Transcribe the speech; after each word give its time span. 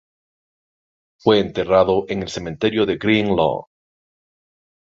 Fue 1.21 1.37
enterrado 1.39 2.05
en 2.09 2.23
el 2.23 2.29
cementerio 2.29 2.87
de 2.87 2.97
Green 2.97 3.35
Lawn. 3.35 3.65